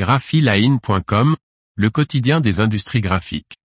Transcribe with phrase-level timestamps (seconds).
[0.00, 1.36] graphiline.com,
[1.76, 3.58] le quotidien des industries graphiques.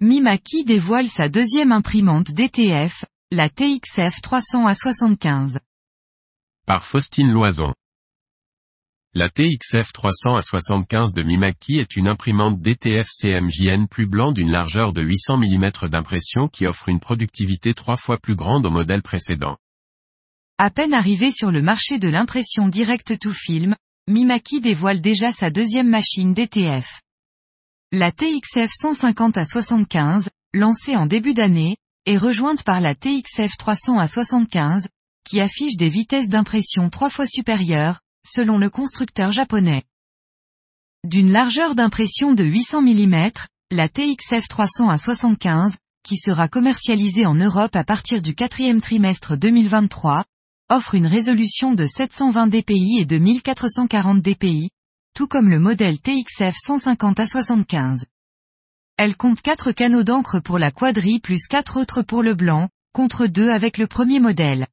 [0.00, 5.60] Mimaki dévoile sa deuxième imprimante DTF, la TXF 300 à 75.
[6.64, 7.74] Par Faustine Loison.
[9.18, 14.50] La TXF 300 à 75 de Mimaki est une imprimante DTF CMJN plus blanc d'une
[14.50, 19.00] largeur de 800 mm d'impression qui offre une productivité trois fois plus grande au modèle
[19.00, 19.56] précédent.
[20.58, 23.74] À peine arrivé sur le marché de l'impression direct to film,
[24.06, 27.00] Mimaki dévoile déjà sa deuxième machine DTF.
[27.92, 33.98] La TXF 150 à 75, lancée en début d'année, est rejointe par la TXF 300
[33.98, 34.88] à 75,
[35.24, 39.84] qui affiche des vitesses d'impression trois fois supérieures, selon le constructeur japonais.
[41.04, 43.30] D'une largeur d'impression de 800 mm,
[43.70, 49.36] la TXF 300 à 75, qui sera commercialisée en Europe à partir du quatrième trimestre
[49.36, 50.24] 2023,
[50.68, 54.70] offre une résolution de 720 dpi et de 1440 dpi,
[55.14, 58.06] tout comme le modèle TXF 150 à 75.
[58.96, 63.26] Elle compte 4 canaux d'encre pour la quadrille plus 4 autres pour le blanc, contre
[63.26, 64.66] 2 avec le premier modèle.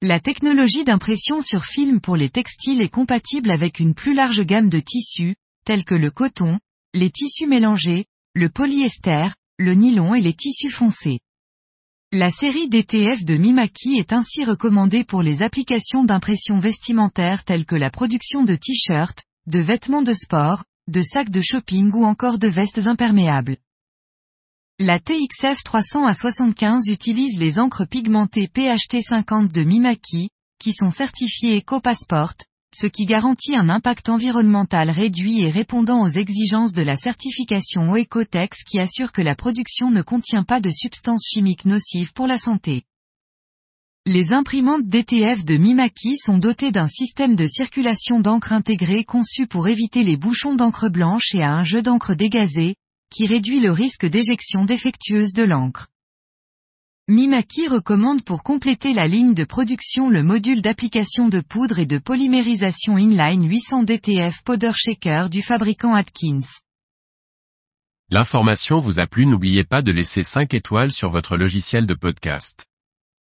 [0.00, 4.68] La technologie d'impression sur film pour les textiles est compatible avec une plus large gamme
[4.68, 6.60] de tissus, tels que le coton,
[6.94, 11.18] les tissus mélangés, le polyester, le nylon et les tissus foncés.
[12.12, 17.74] La série DTF de Mimaki est ainsi recommandée pour les applications d'impression vestimentaire telles que
[17.74, 22.46] la production de t-shirts, de vêtements de sport, de sacs de shopping ou encore de
[22.46, 23.56] vestes imperméables.
[24.80, 30.28] La TXF 300 à 75 utilise les encres pigmentées PHT 50 de Mimaki,
[30.60, 32.34] qui sont certifiées EcoPassport,
[32.72, 38.62] ce qui garantit un impact environnemental réduit et répondant aux exigences de la certification Ecotex
[38.62, 42.84] qui assure que la production ne contient pas de substances chimiques nocives pour la santé.
[44.06, 49.66] Les imprimantes DTF de Mimaki sont dotées d'un système de circulation d'encre intégré conçu pour
[49.66, 52.76] éviter les bouchons d'encre blanche et à un jeu d'encre dégazé,
[53.10, 55.88] qui réduit le risque d'éjection défectueuse de l'encre.
[57.10, 61.96] Mimaki recommande pour compléter la ligne de production le module d'application de poudre et de
[61.96, 66.46] polymérisation inline 800 DTF Powder Shaker du fabricant Atkins.
[68.10, 72.67] L'information vous a plu n'oubliez pas de laisser 5 étoiles sur votre logiciel de podcast.